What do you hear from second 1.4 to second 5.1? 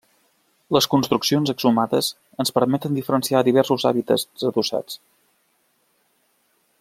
exhumades ens permeten diferenciar diversos hàbitats adossats.